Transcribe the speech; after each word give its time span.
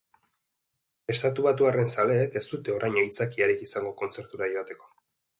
Estatubatuarren 1.13 1.91
zaleek 1.95 2.37
ez 2.41 2.43
dute 2.53 2.73
orain 2.77 2.97
aitzakiarik 3.01 3.61
izango 3.67 3.91
kontzertura 4.01 4.49
joateko. 4.55 4.89